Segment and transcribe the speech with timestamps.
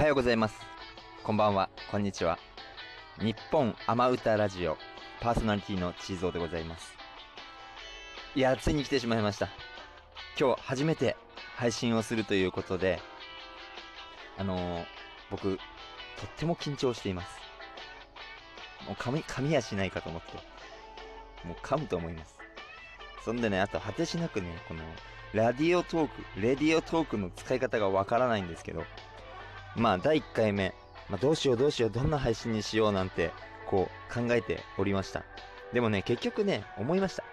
[0.00, 0.54] はようございます。
[1.22, 2.38] こんばんは、こんにちは。
[3.18, 4.78] 日本雨歌ラジオ
[5.20, 6.94] パーソナリティのチーゾーでございます。
[8.34, 9.50] いや、ついに来てしまいました。
[10.40, 11.18] 今日初めて
[11.54, 12.98] 配信をするということで、
[14.38, 14.84] あのー、
[15.30, 17.38] 僕、とっても緊張しています。
[18.86, 20.32] もう噛み、噛みやしないかと思って。
[21.46, 22.38] もう噛むと思います。
[23.22, 24.82] そんでね、あと果てしなくね、この、
[25.34, 28.86] ラディオトーク、レディオトークの使い方がわからないんですけど、
[29.76, 30.74] まあ、第1回目、
[31.08, 33.30] まあ、どうしようどうしよう、どんな配信にしようなんて、
[33.66, 35.24] こう、考えておりました。
[35.72, 37.24] でもね、結局ね、思いました。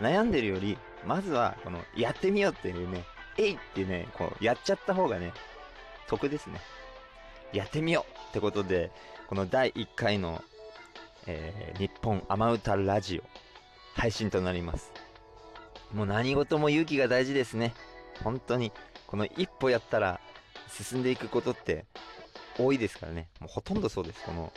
[0.00, 3.04] 悩んでるより、まずは、この、やってみようっていうね、
[3.36, 5.32] えいってね、こう、やっちゃった方がね、
[6.08, 6.60] 得ですね。
[7.52, 8.90] やってみようってことで、
[9.28, 10.42] この第1回の、
[11.26, 13.22] えー、日本雨歌ラジオ、
[13.94, 14.92] 配信となります。
[15.92, 17.74] もう何事も勇気が大事ですね。
[18.22, 18.72] 本当に。
[19.06, 20.20] この一歩やったら
[20.68, 21.86] 進んでいくことって
[22.58, 23.28] 多いですからね。
[23.40, 24.22] もうほとんどそうです。
[24.24, 24.52] この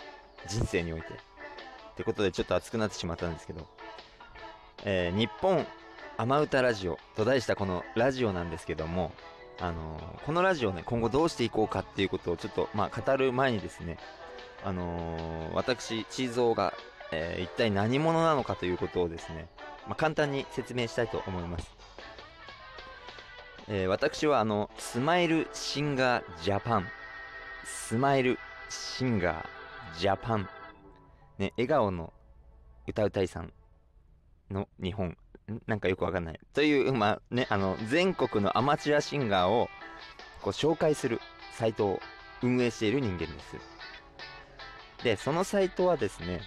[0.47, 1.07] 人生において。
[1.07, 3.67] ってことでちょっと熱くなってしまったんですけど。
[4.83, 5.65] えー、日本
[6.17, 9.11] 雨歌ラジオと題したこのラジオなんですけども、
[9.59, 13.97] あのー、このラジオね、今後どうしていこうかっていうことをちょっと、まあ、語る前にですね、
[14.63, 16.73] あのー、私、チーゾーが、
[17.11, 19.47] えー、一体何者なのかということをですね、
[19.87, 21.75] まあ、簡単に説明したいと思います。
[23.67, 26.87] えー、私はあの、スマイルシンガージャパン、
[27.63, 30.49] スマイルシンガージャパン、
[31.37, 32.13] ね、笑顔の
[32.87, 33.53] 歌うたいさん
[34.49, 35.17] の日本、
[35.67, 36.39] なんかよくわかんない。
[36.53, 39.69] という、まあね、あの、全国のアマチュアシンガーを
[40.41, 41.19] こう紹介する
[41.53, 41.99] サイトを
[42.41, 43.55] 運営している人間です。
[45.03, 46.41] で、そのサイトはですね、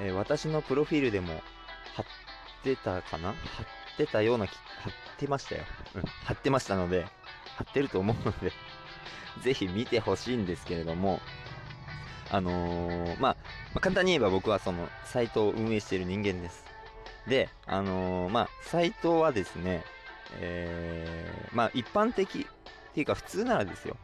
[0.00, 1.40] えー、私のプロフィールでも
[1.94, 2.04] 貼っ
[2.62, 3.32] てたかな？
[3.32, 3.36] 貼っ
[3.96, 4.52] てたような貼
[4.90, 5.64] ってましたよ。
[5.94, 7.06] うん、貼ってましたので、
[7.56, 8.52] 貼ってると思うので
[9.42, 11.20] ぜひ見てほしいんですけれども、
[12.30, 13.36] あのー、まあ、ま
[13.74, 16.64] あ、簡単に言えば僕はそのサイトを運営している人間です。
[17.26, 19.82] で、あのー、まあ、サイトはですね、
[20.40, 23.96] えー、まあ、一般的っていうか普通ならですよ、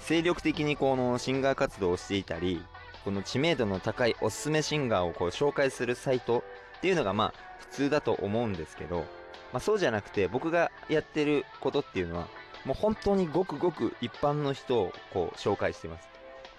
[0.00, 2.64] 精力的にこのシンガー活動をしていたり、
[3.04, 6.42] この知名度の高いおすすめシンガーをこう紹介するサイト
[6.78, 9.04] っていうのがまあ普通だと思うんですけど、
[9.52, 12.28] まあ、そうじゃなくて僕がやってることっていうのは
[12.64, 16.08] もう本当にごくごく一般の人をこう紹介しています。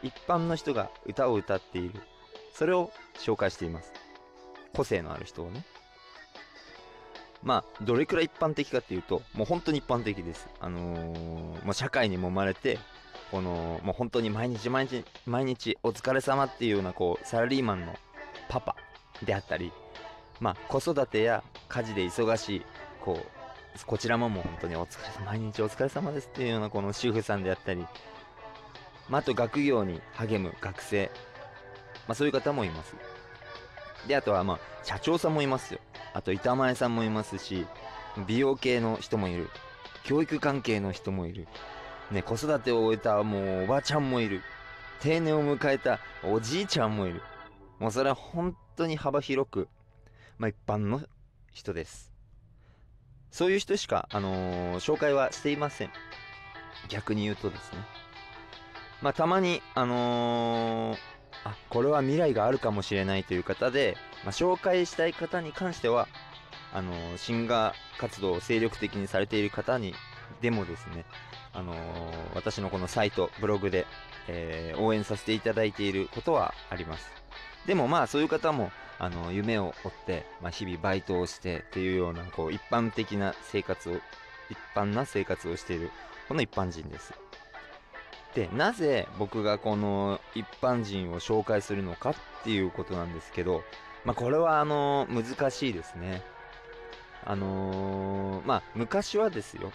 [0.03, 1.99] 一般の人が歌を歌っている。
[2.53, 3.91] それを紹介しています。
[4.73, 5.65] 個性のある人をね。
[7.43, 10.47] まあどれくらい一般的かっていうともう本当に一般的です。
[10.59, 12.79] あのー、もう社会にもまれて
[13.31, 17.95] このもう本当に毎日毎日毎日お疲れ様っていうようなこうサラリーマンの
[18.47, 18.75] パパ
[19.23, 19.71] であったり
[20.39, 22.66] まあ子育てや家事で忙しい
[23.01, 27.85] こうこちらももう本当にお疲れ様 毎日お疲れ様ですっていうようなこの主婦さんであったり、
[29.09, 31.11] まあ、あと学業に励む学生、
[32.07, 32.95] まあ、そういう方もいます
[34.07, 35.79] であとはまあ社長さんもいますよ
[36.13, 37.67] あと板前さんもいますし
[38.25, 39.49] 美容系の人もいる
[40.03, 41.47] 教育関係の人もいる
[42.11, 44.41] ね、子育てを終えたもうおばちゃんもいる。
[45.01, 47.22] 定年を迎えたおじいちゃんもいる。
[47.79, 49.67] もうそれは本当に幅広く、
[50.38, 51.01] まあ一般の
[51.57, 52.13] 人です。
[53.31, 55.90] そういう人しか、あのー、紹介はしていません。
[56.88, 57.79] 逆に言うとですね。
[59.01, 60.97] まあたまに、あのー、
[61.44, 66.07] あ、これは未来があるかもしれないという方で、まあ、紹介したい方に関しては、
[66.73, 69.94] あのー、シンガー活動を精力的にされている方に
[70.41, 71.06] でもですね、
[71.53, 71.78] あのー、
[72.35, 73.88] 私のこのサイト、ブログで、
[74.28, 77.09] えー、応援させていただいていることはあります。
[77.66, 83.94] でもまあそういう方も、あの、夢を追って、まあ、日々バイトをしてっていうような、こう、一般的な生活を、
[84.50, 85.91] 一般な生活をしている、
[86.28, 87.13] この一般人です。
[88.34, 93.64] で、なぜ僕がこの一般人を紹介するのかっていうことなんですけど、
[94.05, 96.22] まあこれはあの難しいですね。
[97.26, 99.72] あのまあ昔はですよ、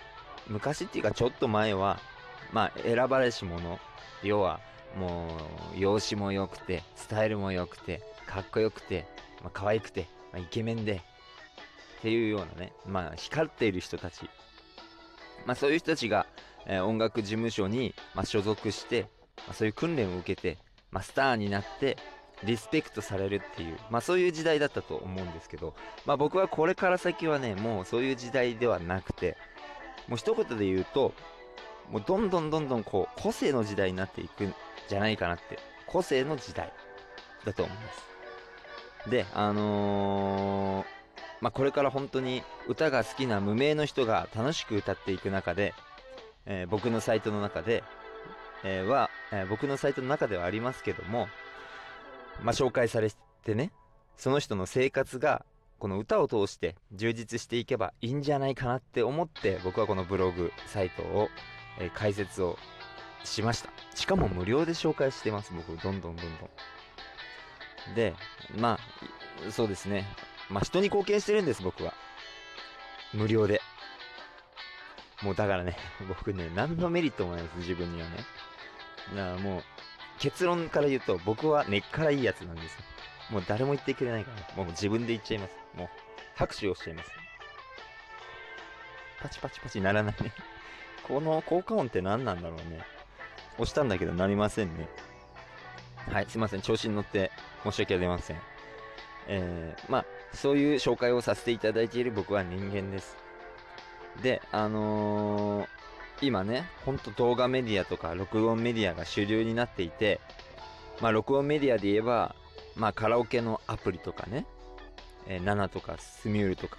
[0.47, 1.99] 昔っていうかちょっと前は、
[2.53, 3.79] まあ、選ばれし者。
[4.23, 4.61] 要は、
[4.97, 5.27] も
[5.75, 9.07] う、容姿も良くて、スタイルも良くて、かっこよくて、
[9.43, 11.03] まあ、可愛くて、まあ、イケメンで、
[11.99, 14.29] っていうようなね、まあ、光っている人たち。
[15.47, 16.27] まあ、そういう人たちが、
[16.67, 19.09] えー、音楽事務所に、まあ、所属して、
[19.39, 20.59] まあ、そういう訓練を受けて、
[20.91, 21.97] まあ、スターになって、
[22.44, 25.75] リスペクトされるっていう、まあそういう時代だったと思うんですけど、
[26.06, 29.37] まあ僕はこれから先はね、もうそういう時代ではなくて、
[30.09, 31.15] もう一言で言うと、
[31.91, 34.55] もうどんどんどんどんこう、個性の時代になっていくん
[34.89, 35.59] じゃないかなって。
[35.87, 36.73] 個性の時代
[37.44, 38.12] だと思います。
[39.09, 40.87] で、あのー、
[41.41, 45.75] まあ、これから本当に歌が好きな無名の人が楽しく歌っていく中で、
[46.47, 47.83] えー、僕のサイトの中で、
[48.65, 51.29] えーは、えー僕のサイトの中ではありますけども、
[52.43, 53.11] まあ、紹介され
[53.45, 53.73] てね、
[54.17, 55.45] その人の生活が、
[55.79, 61.29] この歌を通して充実していけばいいんじゃないかなって思って、僕はこのブログ、サイトを、
[61.81, 62.57] えー開設を
[63.25, 63.71] しました。
[63.95, 66.51] しかも無料で紹介してます、僕、どんどんどんどん。
[67.94, 68.14] で、
[68.56, 68.79] ま
[69.49, 70.06] あ、そうですね。
[70.49, 71.94] まあ、人に貢献してるんです、僕は。
[73.12, 73.61] 無料で。
[75.23, 75.76] もうだからね、
[76.08, 78.17] 僕ね、何のメリットもないです、自分にはね。
[79.14, 79.64] だからもう、
[80.19, 82.79] 結論から言うと、僕は根っからいいやつなんです。
[83.31, 85.56] もう誰も言ってくれないから、もう自分で言っちゃいます。
[85.75, 85.88] もう、
[86.37, 87.11] 拍手をしちゃいます。
[89.20, 90.32] パチパチパチならないね。
[91.06, 92.84] この効果音って何なんだろうね。
[93.55, 94.88] 押したんだけどなりませんね。
[96.11, 96.63] はい、すいません。
[96.63, 97.31] 調子に乗って
[97.63, 98.37] 申し訳ありません。
[99.29, 103.17] えー、まあ、そういう紹介をさせていただいている僕は人間です。
[104.23, 105.83] で、あのー
[106.23, 110.21] 今ね、ほんと動画メディアとか録音メディアが主流になっていて、
[111.01, 112.37] まあ、録音メディアで言えば、
[112.77, 114.47] まあ、カラオケのアプリとかね、
[115.27, 116.77] えー、ナナとかスミュールとか、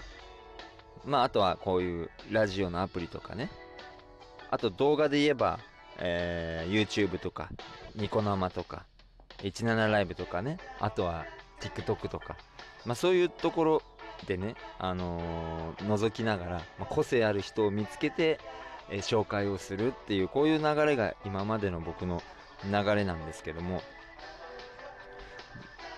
[1.03, 3.51] まあ、あとはこういうラジオのアプリとかね、
[4.49, 5.59] あと動画で言えば、
[5.97, 7.49] えー YouTube とか、
[7.95, 8.85] ニコ生とか、
[9.39, 11.25] 17ライブとかね、あとは
[11.59, 12.35] TikTok とか、
[12.85, 13.81] まあ、そういうところ
[14.27, 18.39] でね、あのー覗きながら、まあ、個性ある人を見つけて、
[18.89, 22.21] えー紹介をするっていう、こういう流れが今までの僕の
[22.65, 23.81] 流れなんですけども、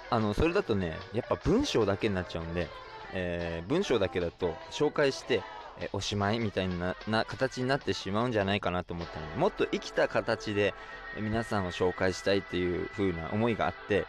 [0.09, 2.67] あの、それだとね、やっぱ文章だけになっちゃうんで、
[3.13, 5.41] えー文章だけだと紹介して、
[5.79, 10.73] えおしまいみたいなな形になってしまうんじゃないかなと思ったので、もっと生きた形で、
[11.19, 14.05] 皆さんを紹介したいっていう風な思いがあって、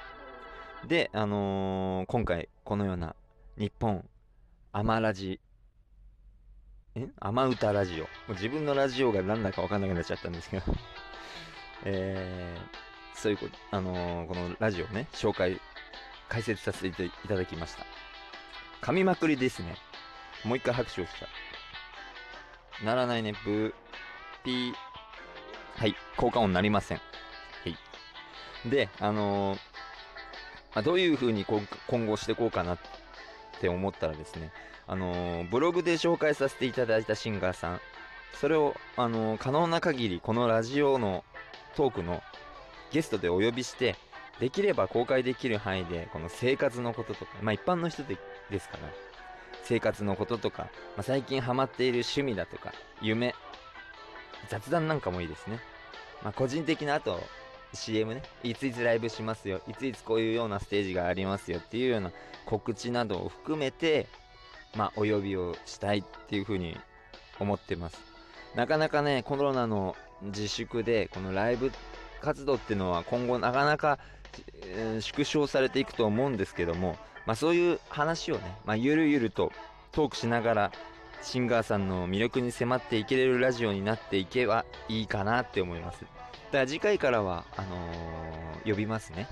[0.87, 3.17] で、あのー今回このような
[3.57, 4.05] 日本
[4.73, 5.41] アマラジ
[6.95, 7.09] え？
[7.21, 8.05] アマ歌ラジオ？
[8.05, 10.63] もう自分のラジオが何だか分かんなくなっちゃったんですけど。
[11.85, 15.61] えー、そういうことあのーこのラジオね紹介
[16.29, 17.85] 解説させていただきました。
[18.83, 19.77] 噛みまくりですね。
[20.45, 21.27] もう一回拍手をした。
[22.85, 23.33] ならないね。
[23.45, 23.73] ブー。
[24.45, 24.73] ピー。
[25.77, 25.95] はい。
[26.17, 26.99] 効果音なりません。
[26.99, 27.05] は
[28.65, 28.69] い。
[28.69, 29.59] であのー
[30.75, 32.79] まあ、どういう風に今後していこうかなっ
[33.61, 34.53] て思ったらですね、
[34.87, 37.81] あのーブログで紹介させていただいたシンガーさん、
[38.35, 41.25] それを、あのー可能な限りこのラジオの
[41.77, 42.23] トークの
[42.93, 43.97] ゲストでお呼びして、
[44.39, 48.19] できれば公開できる範囲で、この生活のこととか、まあ一般の人で
[48.51, 48.89] ですから、
[49.67, 50.65] 生活のこととか、
[50.97, 52.73] まあ、最近ハマっている趣味だとか、
[53.03, 53.35] 夢、
[54.49, 55.59] 雑談なんかもいいですね。
[56.23, 57.21] まあ個人的なあと、
[57.75, 62.13] CM ね、いついつライブしますよ、いついつこういうようなステージがありますよっていうような
[62.47, 64.07] 告知などを含めて、
[64.77, 66.77] まあ、お呼びをしたいっていうふうに
[67.41, 67.99] 思ってます。
[68.55, 71.73] なかなかね、コロナの自粛で、このライブ
[72.21, 73.99] 活動っていうのは今後なかなか、
[74.63, 79.53] えー縮小されていくと思うんですけども、まあそういう話をね、まあゆるゆると
[79.93, 80.73] トークしながら、
[81.23, 86.03] シンガーさんの魅力に迫っていけれるラジオになっていけばいいかなって思います。
[86.03, 89.29] だから次回からは、あのー呼びますね。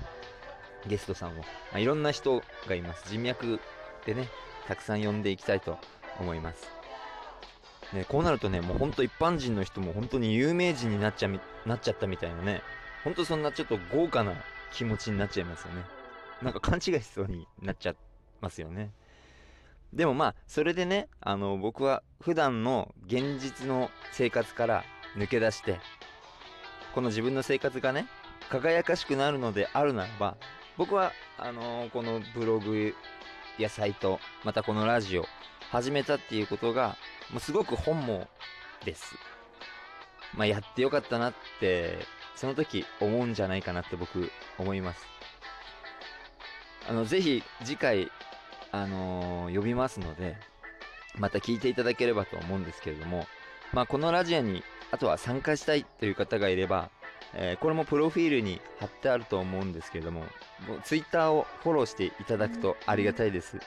[0.87, 1.33] ゲストさんを。
[1.33, 1.43] ま
[1.73, 3.09] あ、いろんな人がいます。
[3.09, 3.59] 人脈
[4.05, 4.29] でね、
[4.67, 5.77] たくさん呼んでいきたいと
[6.19, 6.71] 思います。
[7.93, 11.29] ね、こうなるとね、もうほんと一般人の人も本当に有名人になっちゃ
[11.65, 12.61] なっちゃったみたいなね、
[13.03, 14.33] ほんとそんなちょっと豪華な
[14.71, 15.83] 気持ちになっちゃいますよね。
[16.45, 17.95] なんか勘違いしそうになっちゃい
[18.39, 18.91] ますよね。
[19.91, 24.83] でもまあ、それでね、あの、僕は普段の現実の生活から
[25.17, 25.79] 抜け出して、
[26.93, 28.07] この自分の生活がね、
[28.49, 30.37] 輝かしくなるのであるならば、
[30.77, 32.93] 僕は、あのこのブログ
[33.57, 35.25] やサイト、またこのラジオ、
[35.71, 36.95] 始めたっていうことが、
[37.31, 38.27] もうすごく本望
[38.85, 39.15] です。
[40.35, 45.15] まあ、やってよかったなって、その時思うんじゃないかなって僕、思います。
[46.87, 48.11] あの、ぜひ、次回、
[48.71, 50.35] あの呼びますので、
[51.17, 53.25] また聞いていただければと思うんですけれども、
[53.71, 56.89] まあ、このラジオに、あとは参加したいという方がいれば、
[57.33, 60.21] えーこれもプロフィールに貼ってあると思うんですけれども、
[60.67, 63.57] もうツイッターをフォローしていただくとありがたいです。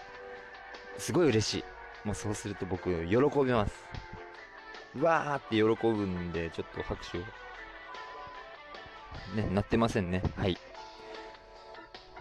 [0.99, 1.65] すごい嬉しい。
[2.05, 3.85] もうそうすると僕、喜びます。
[4.95, 7.21] うわーって喜ぶんで、ちょっと拍手を。
[9.35, 10.23] ね、なってませんね。
[10.37, 10.57] はい。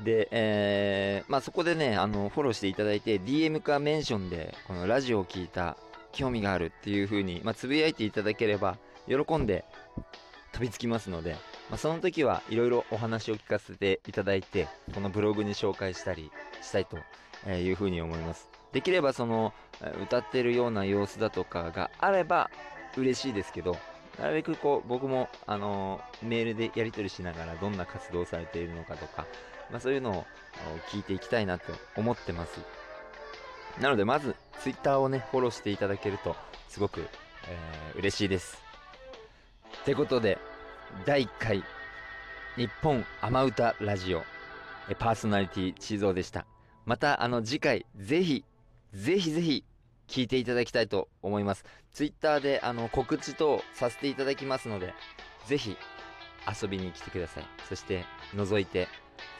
[0.03, 5.77] で、えーまあそこでね、あの、フォローしていただいて、DM かメンションで、このラジオを聞いた、
[6.13, 8.77] 興味があるっていう風に、まあ、つぶやいていただければ、
[9.07, 9.65] 喜んで
[10.51, 11.33] 飛びつきますので、
[11.69, 16.97] まあ、その時はいろいろお話を聞かせていただいて、このブログに紹介したりしたいと
[17.45, 18.49] えーいう風に思います。
[18.73, 19.53] できればその、
[20.03, 22.49] 歌ってるような様子だとかがあれば
[22.95, 23.77] 嬉しいですけど、
[24.19, 29.25] なるべくこう僕も、あのメールでやり取りしながらどんな活動をされているのかとか、
[29.71, 30.25] まあ、そういうのを
[30.89, 32.59] 聞いていきたいなと思ってます。
[33.79, 36.35] なのでまず Twitter をねフォローしていただけると
[36.67, 37.01] すごく、
[37.47, 38.57] えー嬉しいです。
[39.81, 40.37] ってことで
[41.05, 41.63] 第1回
[42.55, 44.23] 日本雨歌ラジオ
[44.99, 46.45] パーソナリティ地蔵でした。
[46.85, 48.45] またあの次回ぜひ
[48.93, 49.63] ぜひぜひ
[50.07, 51.65] 聞いていただきたいと思います。
[51.93, 54.93] ツイッターであの告知等させていただきますので
[55.47, 55.75] ぜひ
[56.61, 57.45] 遊びに来てください。
[57.67, 58.05] そして
[58.35, 58.87] 覗いて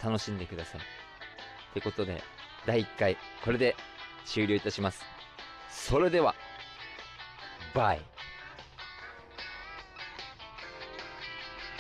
[0.03, 0.81] 楽しんでください。
[0.81, 0.83] っ
[1.73, 2.21] てことで
[2.65, 3.75] 第1回これで
[4.25, 5.03] 終了いたします。
[5.69, 6.35] それでは
[7.73, 8.01] バイ。